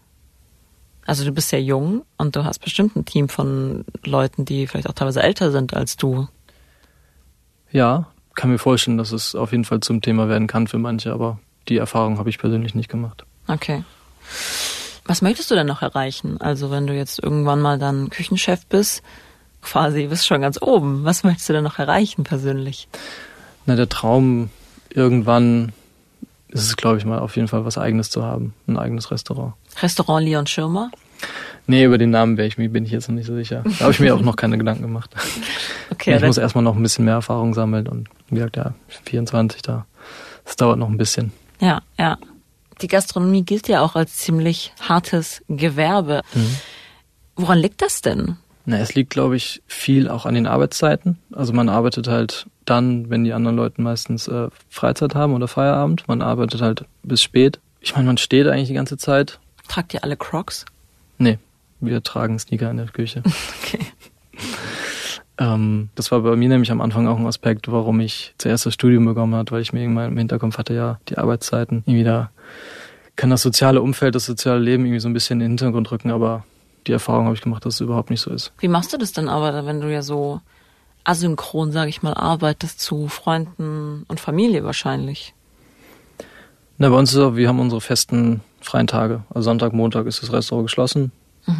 [1.06, 4.90] also du bist ja jung und du hast bestimmt ein Team von Leuten, die vielleicht
[4.90, 6.28] auch teilweise älter sind als du.
[7.72, 11.12] Ja, kann mir vorstellen, dass es auf jeden Fall zum Thema werden kann für manche,
[11.12, 13.26] aber die Erfahrung habe ich persönlich nicht gemacht.
[13.48, 13.84] Okay.
[15.06, 16.40] Was möchtest du denn noch erreichen?
[16.40, 19.04] Also wenn du jetzt irgendwann mal dann Küchenchef bist,
[19.62, 21.04] quasi bist schon ganz oben.
[21.04, 22.88] Was möchtest du denn noch erreichen persönlich?
[23.66, 24.50] Na, der Traum,
[24.90, 25.74] irgendwann
[26.50, 28.54] ist es, glaube ich, mal auf jeden Fall was Eigenes zu haben.
[28.68, 29.54] Ein eigenes Restaurant.
[29.82, 30.92] Restaurant Leon Schirmer?
[31.66, 33.64] Nee, über den Namen wäre ich mir, bin ich jetzt noch nicht so sicher.
[33.64, 35.12] Da habe ich mir auch noch keine Gedanken gemacht.
[35.90, 38.74] Okay, ich muss erstmal noch ein bisschen mehr Erfahrung sammeln und wie gesagt, ja,
[39.06, 39.86] 24 da.
[40.44, 41.32] Das dauert noch ein bisschen.
[41.62, 42.18] Ja, ja.
[42.82, 46.22] Die Gastronomie gilt ja auch als ziemlich hartes Gewerbe.
[47.36, 48.38] Woran liegt das denn?
[48.66, 51.20] Na, es liegt, glaube ich, viel auch an den Arbeitszeiten.
[51.32, 56.08] Also man arbeitet halt dann, wenn die anderen Leute meistens äh, Freizeit haben oder Feierabend.
[56.08, 57.60] Man arbeitet halt bis spät.
[57.82, 59.40] Ich meine, man steht eigentlich die ganze Zeit.
[59.68, 60.66] Tragt ihr alle Crocs?
[61.18, 61.40] Nee,
[61.80, 63.24] wir tragen Sneaker in der Küche.
[63.64, 63.80] Okay.
[65.40, 68.74] Ähm, das war bei mir nämlich am Anfang auch ein Aspekt, warum ich zuerst das
[68.74, 72.30] Studium bekommen hat, weil ich mir irgendwann im Hinterkopf hatte, ja, die Arbeitszeiten irgendwie da
[73.16, 76.12] kann das soziale Umfeld, das soziale Leben irgendwie so ein bisschen in den Hintergrund rücken,
[76.12, 76.46] aber
[76.88, 78.52] die Erfahrung habe ich gemacht, dass es überhaupt nicht so ist.
[78.60, 80.42] Wie machst du das denn aber, wenn du ja so
[81.04, 85.34] asynchron, sage ich mal, arbeitest zu Freunden und Familie wahrscheinlich?
[86.78, 89.24] Na, bei uns ist es auch, wir haben unsere festen freien Tage.
[89.30, 91.12] Also Sonntag, Montag ist das Restaurant geschlossen.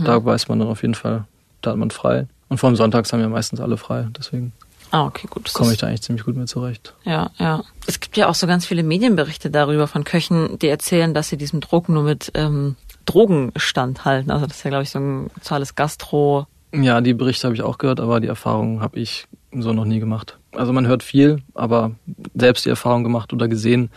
[0.06, 1.26] Da weiß man dann auf jeden Fall,
[1.62, 2.28] da hat man frei.
[2.48, 4.08] Und vor allem Sonntags haben ja meistens alle frei.
[4.18, 4.54] Deswegen
[4.94, 5.52] Ah, okay, gut.
[5.54, 6.94] Komme ich da eigentlich ziemlich gut mit zurecht.
[7.04, 7.64] Ja, ja.
[7.88, 11.38] Es gibt ja auch so ganz viele Medienberichte darüber von Köchen, die erzählen, dass sie
[11.38, 12.76] diesem Druck nur mit ähm,
[13.08, 14.30] Drogen standhalten.
[14.30, 16.46] Also das ist ja, glaube ich, so ein totales Gastro.
[16.72, 20.00] Ja, die Berichte habe ich auch gehört, aber die Erfahrung habe ich so noch nie
[20.00, 20.38] gemacht.
[20.52, 21.96] Also man hört viel, aber
[22.36, 23.90] selbst die Erfahrung gemacht oder gesehen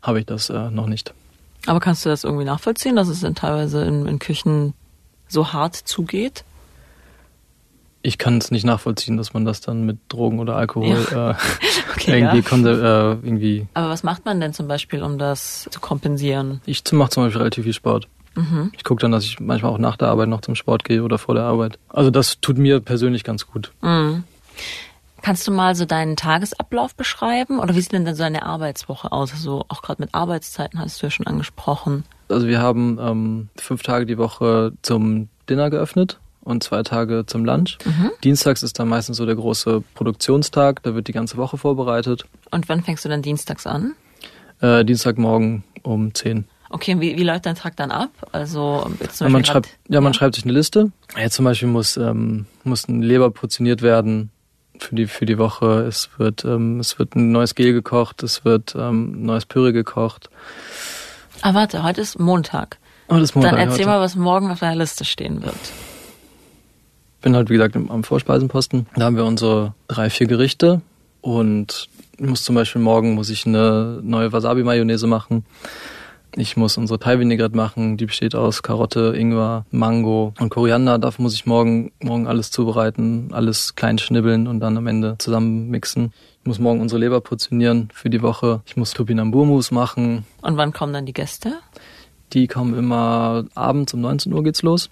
[0.00, 1.12] habe ich das äh, noch nicht.
[1.66, 4.74] Aber kannst du das irgendwie nachvollziehen, dass es dann teilweise in, in Küchen
[5.28, 6.44] so hart zugeht?
[8.00, 11.34] Ich kann es nicht nachvollziehen, dass man das dann mit Drogen oder Alkohol äh,
[11.94, 13.12] Okay, irgendwie, ja.
[13.12, 13.66] äh, irgendwie.
[13.74, 16.60] Aber was macht man denn zum Beispiel, um das zu kompensieren?
[16.64, 18.08] Ich mache zum Beispiel relativ viel Sport.
[18.34, 18.70] Mhm.
[18.74, 21.18] Ich gucke dann, dass ich manchmal auch nach der Arbeit noch zum Sport gehe oder
[21.18, 21.78] vor der Arbeit.
[21.88, 23.72] Also das tut mir persönlich ganz gut.
[23.82, 24.24] Mhm.
[25.28, 27.58] Kannst du mal so deinen Tagesablauf beschreiben?
[27.58, 29.30] Oder wie sieht denn dann so deine Arbeitswoche aus?
[29.32, 32.04] Also auch gerade mit Arbeitszeiten hast du ja schon angesprochen.
[32.30, 37.44] Also wir haben ähm, fünf Tage die Woche zum Dinner geöffnet und zwei Tage zum
[37.44, 37.76] Lunch.
[38.24, 42.24] Dienstags ist dann meistens so der große Produktionstag, da wird die ganze Woche vorbereitet.
[42.50, 43.92] Und wann fängst du dann dienstags an?
[44.62, 46.46] Äh, Dienstagmorgen um 10.
[46.70, 48.08] Okay, und wie, wie läuft dein Tag dann ab?
[48.32, 50.90] Also zum Ja, man schreibt, ja, man schreibt sich eine Liste.
[51.18, 54.30] Jetzt zum Beispiel muss, ähm, muss ein Leber portioniert werden
[54.84, 55.84] für die, für die Woche.
[55.86, 59.72] Es wird, ähm, es wird ein neues Gel gekocht, es wird ähm, ein neues Püree
[59.72, 60.30] gekocht.
[61.42, 62.78] Ah, warte, heute ist Montag.
[63.08, 63.88] Das ist Montag dann erzähl heute.
[63.88, 65.54] mal, was morgen auf deiner Liste stehen wird.
[67.22, 68.86] bin halt, wie gesagt, am Vorspeisenposten.
[68.96, 70.82] Da haben wir unsere drei, vier Gerichte
[71.20, 71.88] und
[72.18, 75.44] ich muss zum Beispiel morgen muss ich eine neue Wasabi-Mayonnaise machen.
[76.36, 80.98] Ich muss unsere Thai Vinaigrette machen, die besteht aus Karotte, Ingwer, Mango und Koriander.
[80.98, 85.68] Dafür muss ich morgen, morgen alles zubereiten, alles klein schnibbeln und dann am Ende zusammen
[85.68, 86.12] mixen.
[86.42, 88.62] Ich muss morgen unsere Leber portionieren für die Woche.
[88.66, 90.24] Ich muss Topinambur-Mousse machen.
[90.42, 91.54] Und wann kommen dann die Gäste?
[92.32, 94.90] Die kommen immer abends um 19 Uhr geht's los.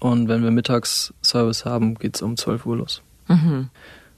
[0.00, 3.02] Und wenn wir Mittagsservice haben, geht's um 12 Uhr los.
[3.28, 3.70] Mhm.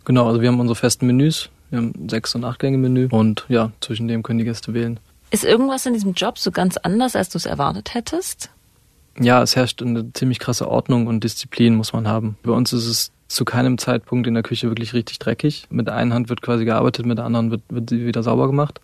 [0.04, 1.50] Genau, also wir haben unsere festen Menüs.
[1.70, 5.00] Wir haben sechs- und acht Gänge-Menü und ja, zwischen dem können die Gäste wählen.
[5.34, 8.50] Ist irgendwas in diesem Job so ganz anders, als du es erwartet hättest?
[9.18, 12.38] Ja, es herrscht eine ziemlich krasse Ordnung und Disziplin muss man haben.
[12.44, 15.66] Bei uns ist es zu keinem Zeitpunkt in der Küche wirklich richtig dreckig.
[15.70, 18.46] Mit der einen Hand wird quasi gearbeitet, mit der anderen wird, wird sie wieder sauber
[18.46, 18.80] gemacht.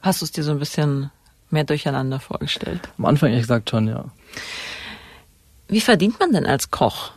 [0.00, 1.10] Hast du es dir so ein bisschen
[1.50, 2.88] mehr durcheinander vorgestellt?
[2.96, 4.06] Am Anfang ehrlich gesagt schon, ja.
[5.68, 7.12] Wie verdient man denn als Koch?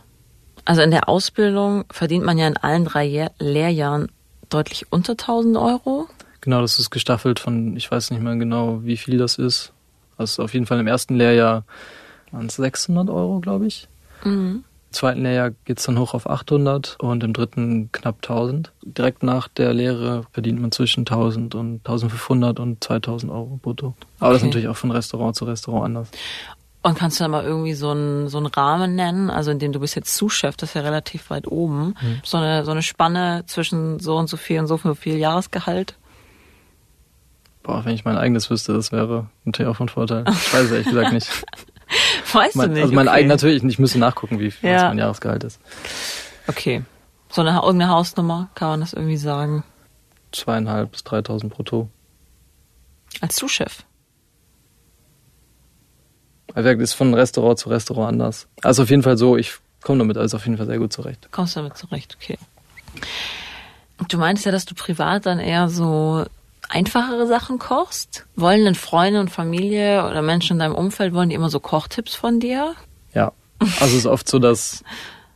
[0.66, 4.12] Also in der Ausbildung verdient man ja in allen drei Jahr Lehrjahren
[4.50, 6.08] deutlich unter 1000 Euro.
[6.40, 9.72] Genau, das ist gestaffelt von, ich weiß nicht mehr genau, wie viel das ist.
[10.16, 11.64] Also auf jeden Fall im ersten Lehrjahr
[12.32, 13.88] waren es 600 Euro, glaube ich.
[14.24, 14.64] Mhm.
[14.90, 18.72] Im zweiten Lehrjahr geht's dann hoch auf 800 und im dritten knapp 1000.
[18.82, 23.94] Direkt nach der Lehre verdient man zwischen 1000 und 1500 und 2000 Euro brutto.
[24.18, 24.48] Aber das ist Okay.
[24.48, 26.10] natürlich auch von Restaurant zu Restaurant anders.
[26.82, 29.70] Und kannst du da mal irgendwie so einen, so einen Rahmen nennen, also in dem
[29.72, 33.44] du bist jetzt Sous-Chef, das ist ja relativ weit oben, so, eine, so eine Spanne
[33.46, 35.94] zwischen so und so viel und so viel Jahresgehalt?
[37.62, 40.24] Boah, wenn ich mein eigenes wüsste, das wäre natürlich auch von Vorteil.
[40.28, 41.28] Ich weiß es ehrlich gesagt nicht.
[42.32, 42.82] Weißt Mein, du nicht?
[42.82, 43.16] also mein okay.
[43.18, 44.88] eigen natürlich, ich müsste nachgucken, wie viel Ja.
[44.88, 45.60] mein Jahresgehalt ist.
[46.46, 46.82] Okay.
[47.28, 49.64] So eine, irgendeine Hausnummer, kann man das irgendwie sagen?
[50.30, 51.88] Zweieinhalb bis 3000 brutto.
[53.20, 53.46] Als wie
[56.62, 58.46] gesagt, ist von Restaurant zu Restaurant anders.
[58.62, 61.28] Also auf jeden Fall so, ich komme damit also auf jeden Fall sehr gut zurecht.
[61.32, 62.38] Kommst damit zurecht, okay.
[64.08, 66.24] Du meinst ja, dass du privat dann eher so
[66.70, 68.26] einfachere Sachen kochst?
[68.36, 72.14] Wollen denn Freunde und Familie oder Menschen in deinem Umfeld, wollen die immer so Kochtipps
[72.14, 72.74] von dir?
[73.14, 73.32] Ja.
[73.58, 74.82] Also es ist oft so, dass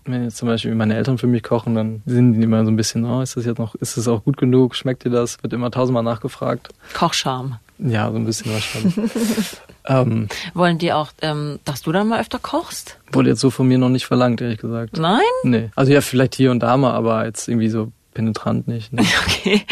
[0.07, 2.77] wenn jetzt zum Beispiel meine Eltern für mich kochen, dann sind die immer so ein
[2.77, 4.75] bisschen, oh, ist das jetzt noch, ist das auch gut genug?
[4.75, 5.43] Schmeckt dir das?
[5.43, 6.69] Wird immer tausendmal nachgefragt.
[6.93, 7.59] Kochscham.
[7.79, 8.95] Ja, so ein bisschen wahrscheinlich.
[9.87, 12.99] ähm, Wollen die auch, ähm, dass du dann mal öfter kochst?
[13.13, 14.99] wurde jetzt so von mir noch nicht verlangt, ehrlich gesagt.
[14.99, 15.21] Nein?
[15.43, 15.71] Nee.
[15.75, 18.93] Also ja, vielleicht hier und da mal, aber jetzt irgendwie so penetrant nicht.
[18.93, 19.03] Nee.
[19.27, 19.63] Okay.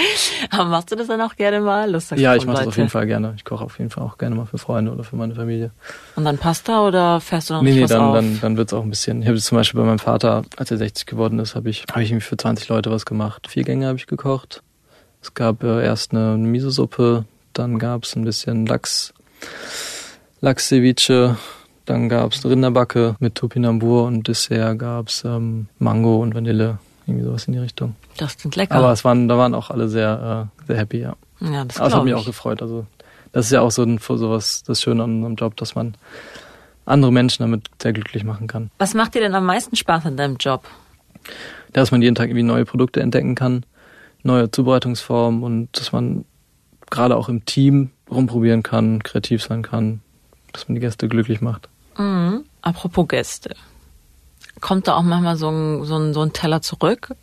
[0.51, 1.91] Aber machst du das dann auch gerne mal?
[1.91, 3.35] Lustig Ja, ich mache das auf jeden Fall gerne.
[3.37, 5.71] Ich koche auf jeden Fall auch gerne mal für Freunde oder für meine Familie.
[6.17, 8.15] Und dann Pasta oder fährst du noch Nee, richtig nee, was dann, auf?
[8.15, 9.23] dann, dann wird's auch ein bisschen.
[9.23, 11.99] Ich habe zum Beispiel bei meinem Vater, als er 60 geworden ist, habe ich, hab
[11.99, 13.47] ich für 20 Leute was gemacht.
[13.49, 14.63] Vier Gänge habe ich gekocht.
[15.23, 19.15] Es gab äh, erst eine Miso-Suppe, dann gab's ein bisschen Lachs,
[20.41, 21.37] Lachs-Ceviche,
[21.85, 26.79] dann gab's eine Rinderbacke mit Topinambur und Dessert gab's ähm, Mango und Vanille.
[27.07, 27.97] Irgendwie sowas in die Richtung.
[28.17, 28.75] Das klingt lecker.
[28.75, 31.17] Aber es waren, da waren auch alle sehr, äh, sehr happy, ja.
[31.41, 32.19] ja, das, Aber es hat mich ich.
[32.19, 32.63] auch gefreut.
[32.63, 32.87] Also
[33.33, 35.97] das ist ja auch so ein, sowas das Schöne an unserem Job, dass man
[36.85, 38.71] andere Menschen damit sehr glücklich machen kann.
[38.79, 40.65] Was macht dir denn am meisten Spaß an deinem Job?
[41.73, 43.65] Dass man jeden Tag irgendwie neue Produkte entdecken kann,
[44.23, 46.25] neue Zubereitungsformen und dass man
[46.91, 50.03] gerade auch im Team rumprobieren kann, kreativ sein kann,
[50.53, 51.69] dass man die Gäste glücklich macht.
[51.97, 52.45] Mhm.
[52.61, 53.55] Apropos Gäste.
[54.63, 57.15] Kommt da auch manchmal so ein, so ein, so ein Teller zurück?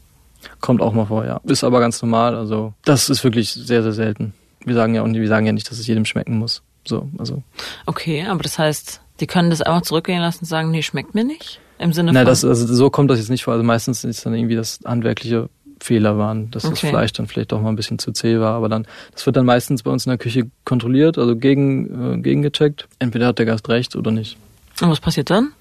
[0.62, 1.41] Kommt auch mal vor, ja.
[1.45, 2.36] Ist aber ganz normal.
[2.36, 4.34] Also das ist wirklich sehr, sehr selten.
[4.63, 6.62] Wir sagen ja auch nicht, wir sagen ja nicht, dass es jedem schmecken muss.
[6.86, 7.41] So, also.
[7.86, 11.23] Okay, aber das heißt, die können das einfach zurückgehen lassen und sagen, nee, schmeckt mir
[11.23, 11.60] nicht?
[11.78, 12.32] Im Sinne Nein, von.
[12.32, 13.54] das, also so kommt das jetzt nicht vor.
[13.54, 15.49] Also meistens ist dann irgendwie das handwerkliche
[15.82, 16.89] Fehler waren, dass das Okay.
[16.89, 18.54] Fleisch dann vielleicht doch mal ein bisschen zu zäh war.
[18.54, 22.21] Aber dann, das wird dann meistens bei uns in der Küche kontrolliert, also gegen, äh,
[22.21, 22.88] gegengecheckt.
[22.99, 24.38] Entweder hat der Gast recht oder nicht.
[24.82, 25.54] und was passiert dann?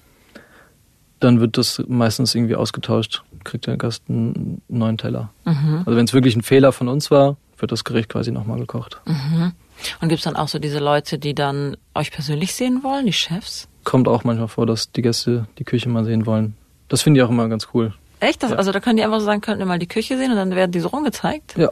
[1.19, 5.29] Dann wird das meistens irgendwie ausgetauscht, kriegt der Gast einen neuen Teller.
[5.45, 5.83] Mhm.
[5.85, 9.01] Also wenn es wirklich ein Fehler von uns war, wird das Gericht quasi nochmal gekocht.
[9.05, 9.53] Mhm.
[10.01, 13.67] Und gibt's dann auch so diese Leute, die dann euch persönlich sehen wollen, die Chefs?
[13.83, 16.55] Kommt auch manchmal vor, dass die Gäste die Küche mal sehen wollen.
[16.89, 17.93] Das finde ich auch immer ganz cool.
[18.19, 18.43] Echt?
[18.43, 18.57] Das, Ja.
[18.57, 20.51] Also da können die einfach so sagen, könnten wir mal die Küche sehen und dann
[20.51, 21.57] werden die so rumgezeigt?
[21.57, 21.69] Ja.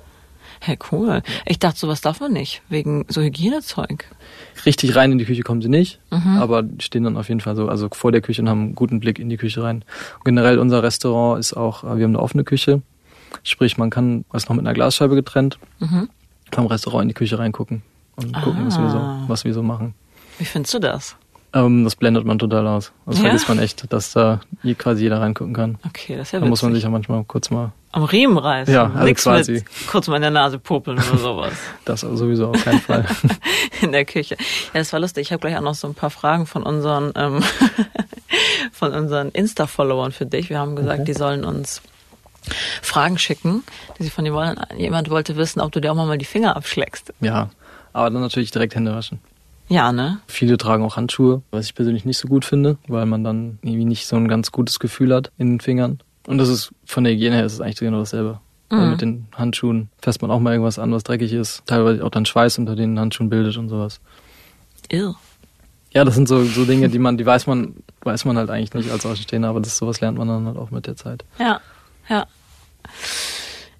[0.60, 1.22] Hey, cool.
[1.46, 4.06] Ich dachte, sowas darf man nicht, wegen so Hygienezeug.
[4.66, 6.38] Richtig rein in die Küche kommen sie nicht, Mhm.
[6.38, 8.76] aber die stehen dann auf jeden Fall so, also vor der Küche und haben einen
[8.76, 9.84] guten Blick in die Küche rein.
[10.18, 12.82] Und generell unser Restaurant ist auch, äh, wir haben eine offene Küche,
[13.44, 16.10] sprich man kann, ist noch mit einer Glasscheibe getrennt, Mhm.
[16.52, 17.82] vom Restaurant in die Küche reingucken
[18.16, 19.24] und gucken, was wir so, Ah.
[19.28, 19.94] was wir so machen.
[20.40, 21.16] Wie findest du das?
[21.54, 22.92] Ähm, das blendet man total aus.
[23.06, 23.24] Das Ja?
[23.24, 24.42] vergisst man echt, dass da
[24.78, 25.78] quasi jeder reingucken kann.
[25.86, 28.72] Okay, das ist ja Da muss man sich ja manchmal kurz mal, Am Riemen reißen.
[28.74, 29.52] Ja, also Nix quasi.
[29.54, 31.54] mit kurz mal in der Nase popeln oder sowas.
[31.86, 33.06] das sowieso auf keinen Fall.
[33.82, 34.36] in der Küche.
[34.74, 35.24] Ja, das war lustig.
[35.24, 37.42] Ich habe gleich auch noch so ein paar Fragen von unseren ähm,
[38.72, 40.50] von unseren Insta-Followern für dich.
[40.52, 41.06] Wir haben gesagt, Okay.
[41.06, 41.82] die sollen uns
[42.84, 43.64] Fragen schicken,
[43.98, 44.60] die sie von dir wollen.
[44.78, 47.14] Jemand wollte wissen, ob du dir auch mal die Finger abschlägst.
[47.20, 47.50] ja,
[47.94, 49.20] aber dann natürlich direkt Hände waschen.
[49.70, 50.20] Ja, ne?
[50.28, 53.86] Viele tragen auch Handschuhe, was ich persönlich nicht so gut finde, weil man dann irgendwie
[53.86, 56.00] nicht so ein ganz gutes Gefühl hat in den Fingern.
[56.28, 58.40] Und das ist von der Hygiene her ist es eigentlich genau dasselbe.
[58.70, 58.78] Mhm.
[58.78, 61.64] Weil mit den Handschuhen fässt man auch mal irgendwas an, was dreckig ist.
[61.66, 64.00] Teilweise auch dann Schweiß unter den Handschuhen bildet und sowas.
[64.90, 65.16] Irr.
[65.92, 68.74] Ja, das sind so, so Dinge, die man, die weiß man, weiß man halt eigentlich
[68.74, 71.24] nicht als Außenstehender, aber das sowas lernt man dann halt auch mit der Zeit.
[71.40, 71.62] Ja,
[72.10, 72.28] ja.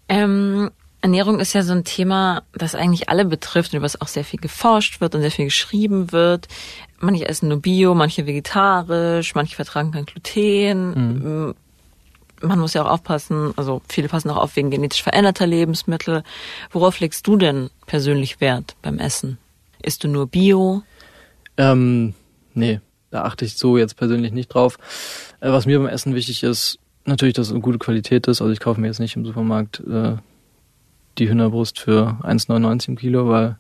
[0.08, 4.08] Ähm, Ernährung ist ja so ein Thema, das eigentlich alle betrifft und über das auch
[4.08, 6.48] sehr viel geforscht wird und sehr viel geschrieben wird.
[7.00, 10.90] Manche essen nur Bio, manche vegetarisch, manche vertragen kein Gluten.
[10.90, 11.56] Mhm.
[12.42, 16.24] Man muss ja auch aufpassen, also viele passen auch auf wegen genetisch veränderter Lebensmittel.
[16.72, 19.38] Worauf legst du denn persönlich Wert beim Essen?
[19.82, 20.84] Isst du nur Bio?
[21.58, 22.14] Ähm,
[22.54, 24.78] nee, da achte ich so jetzt persönlich nicht drauf.
[25.40, 28.42] Äh, was mir beim Essen wichtig ist, natürlich, dass es eine gute Qualität ist.
[28.42, 30.18] Also ich kaufe mir jetzt nicht im Supermarkt äh,
[31.18, 33.58] die Hühnerbrust für 1,99 im Kilo, weil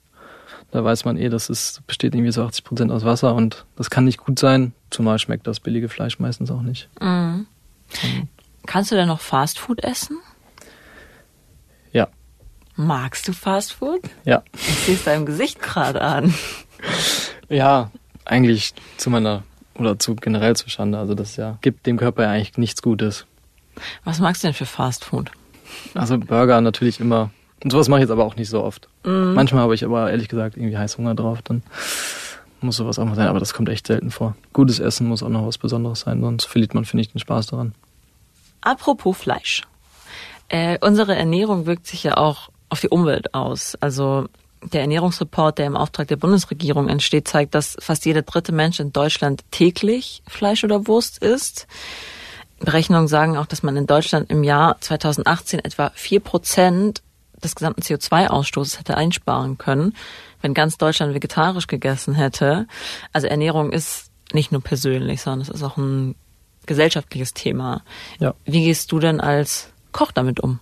[0.71, 3.89] da weiß man eh, das ist, besteht irgendwie so 80 Prozent aus Wasser und das
[3.89, 4.73] kann nicht gut sein.
[4.89, 6.89] Zumal schmeckt das billige Fleisch meistens auch nicht.
[7.01, 7.47] Mhm.
[8.67, 10.19] Kannst du denn noch Fastfood essen?
[11.91, 12.07] Ja.
[12.75, 14.01] Magst du Fastfood?
[14.25, 14.43] Ja.
[14.53, 16.33] Ich sehe es deinem Gesicht gerade an.
[17.49, 17.89] Ja,
[18.25, 19.43] eigentlich zu meiner
[19.75, 20.99] oder zu generell zu Schande.
[20.99, 23.25] Also das ja gibt dem Körper ja eigentlich nichts Gutes.
[24.03, 25.31] Was magst du denn für Fastfood?
[25.93, 27.31] Also Burger natürlich immer.
[27.63, 28.87] Und sowas mache ich jetzt aber auch nicht so oft.
[29.03, 29.33] Mm.
[29.33, 31.63] Manchmal habe ich aber ehrlich gesagt irgendwie Heißhunger drauf, dann
[32.61, 34.35] muss sowas auch mal sein, aber das kommt echt selten vor.
[34.53, 37.47] Gutes Essen muss auch noch was Besonderes sein, sonst verliert man, finde ich, den Spaß
[37.47, 37.73] daran.
[38.61, 39.63] Apropos Fleisch.
[40.49, 43.75] Äh, unsere Ernährung wirkt sich ja auch auf die Umwelt aus.
[43.79, 44.27] Also
[44.61, 48.91] der Ernährungsreport, der im Auftrag der Bundesregierung entsteht, zeigt, dass fast jeder dritte Mensch in
[48.91, 51.67] Deutschland täglich Fleisch oder Wurst isst.
[52.59, 57.03] Berechnungen sagen auch, dass man in Deutschland im Jahr 2018 etwa vier Prozent
[57.43, 59.93] des gesamten CO2-Ausstoßes hätte einsparen können,
[60.41, 62.67] wenn ganz Deutschland vegetarisch gegessen hätte.
[63.13, 66.15] Also Ernährung ist nicht nur persönlich, sondern es ist auch ein
[66.67, 67.83] gesellschaftliches Thema.
[68.19, 68.35] Ja.
[68.45, 70.59] Wie gehst du denn als Koch damit um?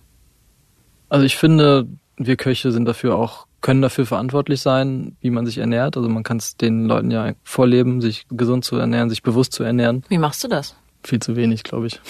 [1.08, 5.58] Also ich finde, wir Köche sind dafür auch können dafür verantwortlich sein, wie man sich
[5.58, 5.96] ernährt.
[5.96, 9.64] Also man kann es den Leuten ja vorleben, sich gesund zu ernähren, sich bewusst zu
[9.64, 10.04] ernähren.
[10.08, 10.76] Wie machst du das?
[11.02, 12.00] Viel zu wenig, glaube ich.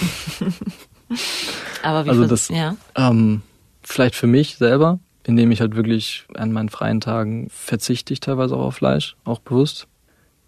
[1.83, 2.77] Aber wie also das, ja.
[2.95, 3.41] ähm,
[3.83, 8.55] vielleicht für mich selber, indem ich halt wirklich an meinen freien Tagen verzichte ich teilweise
[8.55, 9.87] auch auf Fleisch, auch bewusst.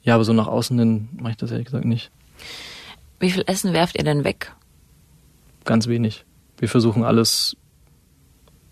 [0.02, 2.10] Ja, aber so nach außen hin mache ich das ehrlich gesagt nicht.
[3.18, 4.52] Wie viel Essen werft ihr denn weg?
[5.64, 6.24] Ganz wenig.
[6.58, 7.56] Wir versuchen alles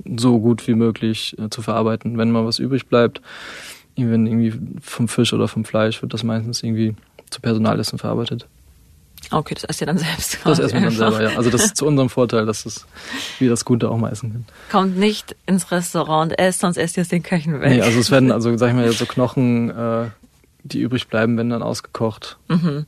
[0.05, 2.19] so gut wie möglich äh, zu verarbeiten.
[2.19, 3.21] Wenn mal was übrig bleibt,
[3.97, 6.95] wenn irgendwie vom Fisch oder vom Fleisch, wird das meistens irgendwie
[7.31, 8.47] zu Personalessen verarbeitet.
[9.31, 10.39] Okay, das esst ihr dann selbst.
[10.45, 11.37] Das essen wir dann selber, ja.
[11.37, 12.87] Also das ist zu unserem Vorteil, dass es,
[13.39, 14.47] wir das Gute auch mal essen können.
[14.71, 17.71] Kommt nicht ins Restaurant und esst, sonst esst ihr es den Köchen weg.
[17.71, 20.11] Nee, also es werden, also sag ich mal, so Knochen, äh,
[20.63, 22.39] die übrig bleiben, werden dann ausgekocht.
[22.49, 22.87] Mhm.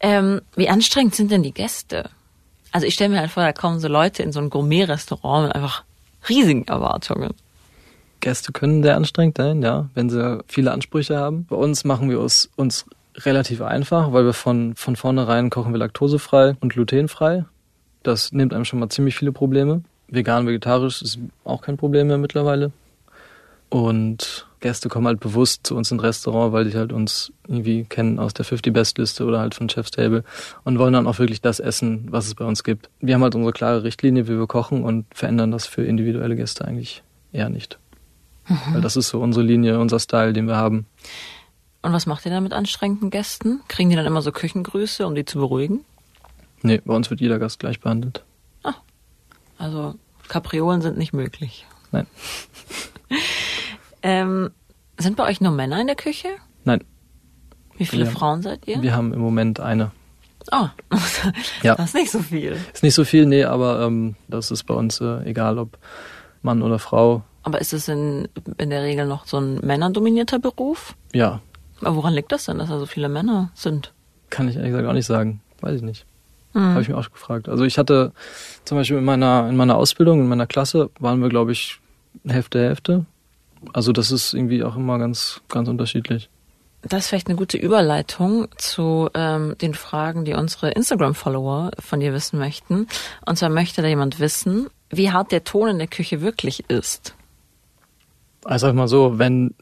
[0.00, 2.10] Ähm, wie anstrengend sind denn die Gäste?
[2.72, 5.54] Also ich stelle mir halt vor, da kommen so Leute in so ein Gourmet-Restaurant mit
[5.54, 5.84] einfach
[6.28, 7.34] riesigen Erwartungen.
[8.20, 11.46] Gäste können sehr anstrengend sein, ja, wenn sie viele Ansprüche haben.
[11.46, 12.84] Bei uns machen wir uns, uns
[13.16, 17.44] relativ einfach, weil wir von, von vornherein kochen wir laktosefrei und glutenfrei.
[18.02, 19.82] Das nimmt einem schon mal ziemlich viele Probleme.
[20.08, 22.72] Vegan, vegetarisch ist auch kein Problem mehr mittlerweile.
[23.70, 28.18] Und Gäste kommen halt bewusst zu uns ins Restaurant, weil die halt uns irgendwie kennen
[28.18, 30.24] aus der 50 Best Liste oder halt von Chef's Table
[30.64, 32.90] und wollen dann auch wirklich das essen, was es bei uns gibt.
[33.00, 36.66] Wir haben halt unsere klare Richtlinie, wie wir kochen und verändern das für individuelle Gäste
[36.66, 37.02] eigentlich
[37.32, 37.78] eher nicht.
[38.48, 38.74] Mhm.
[38.74, 40.86] Weil das ist so unsere Linie, unser Style, den wir haben.
[41.82, 43.60] Und was macht ihr dann mit anstrengenden Gästen?
[43.68, 45.84] Kriegen die dann immer so Küchengrüße, um die zu beruhigen?
[46.62, 48.22] Nee, bei uns wird jeder Gast gleich behandelt.
[48.62, 48.74] Ah,
[49.56, 49.94] also
[50.28, 51.66] Kapriolen sind nicht möglich.
[51.92, 52.06] Nein.
[54.02, 54.50] Ähm,
[54.98, 56.28] sind bei euch nur Männer in der Küche?
[56.64, 56.84] Nein.
[57.76, 58.82] Wie viele wir Frauen seid ihr?
[58.82, 59.90] Wir haben im Moment eine.
[60.52, 60.68] Oh,
[61.62, 61.74] ja.
[61.74, 62.56] das ist nicht so viel.
[62.72, 65.78] Ist nicht so viel, nee, aber ähm, das ist bei uns äh, egal, ob
[66.42, 67.22] Mann oder Frau.
[67.42, 70.94] Aber ist es in, in der Regel noch so ein männerdominierter Beruf?
[71.12, 71.40] Ja.
[71.80, 73.92] Aber woran liegt das denn, dass da so viele Männer sind?
[74.28, 75.40] Kann ich ehrlich gesagt auch nicht sagen.
[75.60, 76.06] Weiß ich nicht.
[76.52, 76.60] Mhm.
[76.60, 77.48] Habe ich mir auch gefragt.
[77.48, 78.12] Also ich hatte
[78.64, 81.80] zum Beispiel in meiner, in meiner Ausbildung, in meiner Klasse, waren wir, glaube ich,
[82.26, 83.06] Hälfte, Hälfte.
[83.72, 86.30] Also das ist irgendwie auch immer ganz, ganz unterschiedlich.
[86.82, 92.14] Das ist vielleicht eine gute Überleitung zu ähm, den Fragen, die unsere Instagram-Follower von dir
[92.14, 92.86] wissen möchten.
[93.26, 97.14] Und zwar möchte da jemand wissen, wie hart der Ton in der Küche wirklich ist.
[98.44, 99.54] Also sag mal so, wenn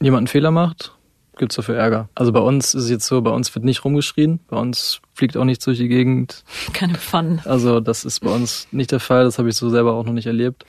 [0.00, 0.92] jemand einen Fehler macht,
[1.38, 2.10] gibt's dafür Ärger.
[2.14, 5.36] Also bei uns ist es jetzt so, bei uns wird nicht rumgeschrien, bei uns fliegt
[5.38, 6.44] auch nichts durch die Gegend.
[6.74, 7.40] Keine Pfannen.
[7.46, 10.12] Also das ist bei uns nicht der Fall, das habe ich so selber auch noch
[10.12, 10.66] nicht erlebt.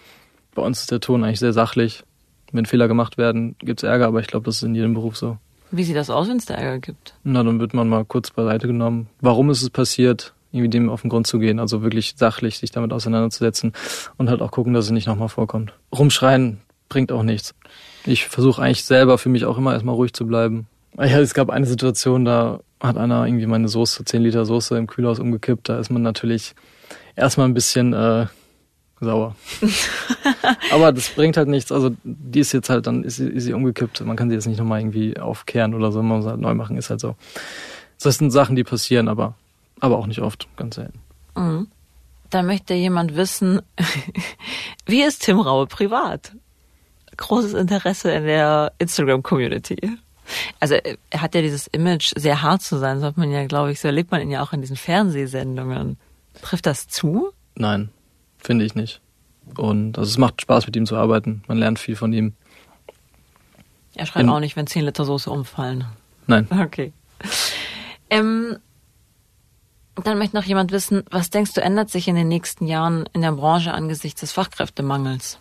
[0.55, 2.03] Bei uns ist der Ton eigentlich sehr sachlich
[2.51, 5.37] wenn Fehler gemacht werden, gibt's Ärger, aber ich glaube, das ist in jedem Beruf so.
[5.71, 7.15] Wie sieht das aus, wenn es da Ärger gibt?
[7.23, 9.07] Na, dann wird man mal kurz beiseite genommen.
[9.19, 10.33] Warum ist es passiert?
[10.51, 13.73] Irgendwie dem auf den Grund zu gehen, also wirklich sachlich sich damit auseinanderzusetzen
[14.17, 15.73] und halt auch gucken, dass es nicht nochmal vorkommt.
[15.93, 17.53] Rumschreien bringt auch nichts.
[18.05, 20.67] Ich versuche eigentlich selber für mich auch immer erstmal ruhig zu bleiben.
[20.97, 24.87] Ja, es gab eine Situation, da hat einer irgendwie meine Soße, 10 Liter Soße im
[24.87, 25.67] Kühlhaus umgekippt.
[25.67, 26.55] Da ist man natürlich
[27.15, 28.27] erstmal ein bisschen äh,
[28.99, 29.35] sauer.
[30.71, 31.71] Aber das bringt halt nichts.
[31.71, 34.01] Also die ist jetzt halt, dann ist sie, ist sie umgekippt.
[34.01, 36.01] Man kann sie jetzt nicht nochmal irgendwie aufkehren oder so.
[36.01, 37.15] Man muss halt neu machen, ist halt so.
[38.01, 39.35] Das sind Sachen, die passieren, aber,
[39.79, 40.99] aber auch nicht oft, ganz selten.
[41.35, 41.67] Mhm.
[42.29, 43.61] Da möchte jemand wissen,
[44.85, 46.33] wie ist Tim Raue privat?
[47.15, 49.97] Großes Interesse in der Instagram-Community.
[50.59, 53.71] Also er hat ja dieses Image, sehr hart zu sein, so hat man ja, glaube
[53.71, 55.97] ich, so erlebt man ihn ja auch in diesen Fernsehsendungen.
[56.41, 57.31] Trifft das zu?
[57.55, 57.89] Nein,
[58.47, 59.01] finde ich nicht.
[59.55, 61.43] Und also es macht Spaß, mit ihm zu arbeiten.
[61.47, 62.33] Man lernt viel von ihm.
[63.93, 65.85] Er schreit in, auch nicht, wenn 10 Liter Soße umfallen.
[66.25, 66.47] Nein.
[66.59, 66.93] Okay.
[68.09, 68.57] Ähm,
[70.01, 73.21] dann möchte noch jemand wissen, was denkst du, ändert sich in den nächsten Jahren in
[73.21, 75.39] der Branche angesichts des Fachkräftemangels?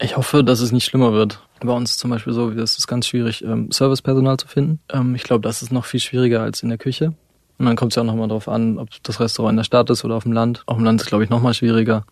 [0.00, 1.40] Ich hoffe, dass es nicht schlimmer wird.
[1.60, 4.80] Bei uns zum Beispiel so, es ist ganz schwierig, ähm, Servicepersonal zu finden.
[4.92, 7.14] Ähm, ich glaube, das ist noch viel schwieriger als in der Küche.
[7.62, 9.88] Und dann kommt es ja auch nochmal darauf an, ob das Restaurant in der Stadt
[9.88, 10.64] ist oder auf dem Land.
[10.66, 12.04] Auf dem Land ist, glaube ich, nochmal schwieriger.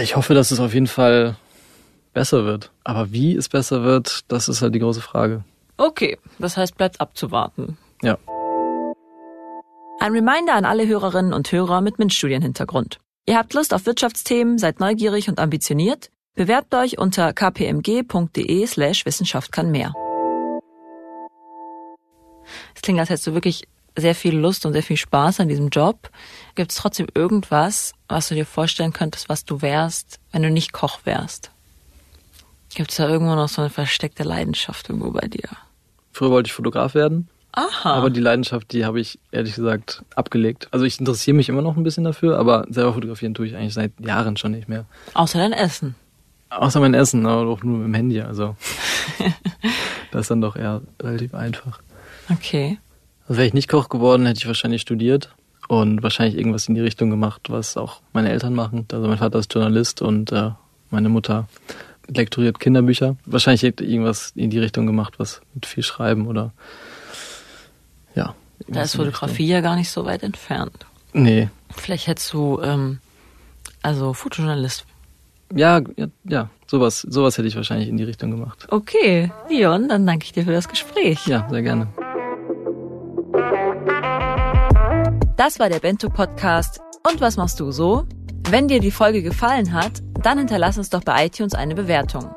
[0.00, 1.34] Ich hoffe, dass es auf jeden Fall
[2.12, 2.70] besser wird.
[2.84, 5.42] Aber wie es besser wird, das ist halt die große Frage.
[5.78, 7.76] Okay, das heißt, bleibt abzuwarten.
[8.02, 8.18] Ja.
[9.98, 13.00] Ein Reminder an alle Hörerinnen und Hörer mit MINT-Studienhintergrund.
[13.26, 16.10] Ihr habt Lust auf Wirtschaftsthemen, seid neugierig und ambitioniert?
[16.36, 19.92] Bewerbt euch unter kpmg.de slash Wissenschaft kann mehr.
[22.76, 23.64] Es klingt, als hättest du wirklich
[24.00, 26.10] sehr viel Lust und sehr viel Spaß an diesem Job.
[26.54, 30.72] Gibt es trotzdem irgendwas, was du dir vorstellen könntest, was du wärst, wenn du nicht
[30.72, 31.50] Koch wärst?
[32.74, 35.48] Gibt es da irgendwo noch so eine versteckte Leidenschaft irgendwo bei dir?
[36.12, 37.28] Früher wollte ich Fotograf werden.
[37.52, 37.94] Aha.
[37.94, 40.68] Aber die Leidenschaft, die habe ich ehrlich gesagt abgelegt.
[40.70, 43.74] Also ich interessiere mich immer noch ein bisschen dafür, aber selber fotografieren tue ich eigentlich
[43.74, 44.84] seit Jahren schon nicht mehr.
[45.14, 45.94] Außer dein Essen.
[46.50, 48.20] Außer mein Essen, aber auch nur mit dem Handy.
[48.20, 48.56] Also
[50.12, 51.80] das ist dann doch eher relativ einfach.
[52.30, 52.78] Okay.
[53.28, 55.34] Wäre ich nicht Koch geworden, hätte ich wahrscheinlich studiert
[55.68, 58.86] und wahrscheinlich irgendwas in die Richtung gemacht, was auch meine Eltern machen.
[58.90, 60.50] Also mein Vater ist Journalist und äh,
[60.90, 61.46] meine Mutter
[62.06, 63.16] lektoriert Kinderbücher.
[63.26, 66.52] Wahrscheinlich hätte ich irgendwas in die Richtung gemacht, was mit viel Schreiben oder
[68.14, 68.34] ja.
[68.66, 70.86] Da ist Fotografie ja gar nicht so weit entfernt.
[71.12, 71.48] Nee.
[71.76, 72.98] Vielleicht hättest du ähm,
[73.82, 74.86] also Fotojournalist
[75.54, 78.66] ja, ja, ja, sowas, sowas hätte ich wahrscheinlich in die Richtung gemacht.
[78.70, 81.26] Okay, Leon, dann danke ich dir für das Gespräch.
[81.26, 81.88] Ja, sehr gerne.
[85.38, 86.80] Das war der Bento Podcast.
[87.08, 88.06] Und was machst du so?
[88.50, 92.34] Wenn dir die Folge gefallen hat, dann hinterlass uns doch bei iTunes eine Bewertung.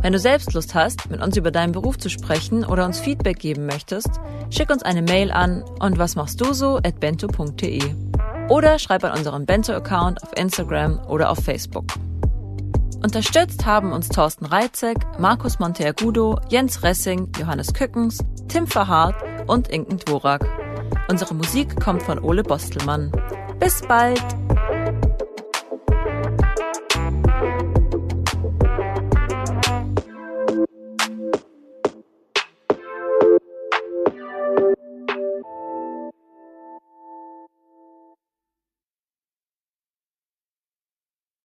[0.00, 3.40] Wenn du selbst Lust hast, mit uns über deinen Beruf zu sprechen oder uns Feedback
[3.40, 7.82] geben möchtest, schick uns eine Mail an und was machst du so at bento.de
[8.48, 11.86] oder schreib an unseren Bento-Account auf Instagram oder auf Facebook.
[13.02, 19.16] Unterstützt haben uns Thorsten Reitzek, Markus Monteagudo, Jens Ressing, Johannes Kückens, Tim Verhardt
[19.48, 20.65] und Inken Dvorak.
[21.08, 23.12] Unsere Musik kommt von Ole Bostelmann.
[23.60, 24.22] Bis bald!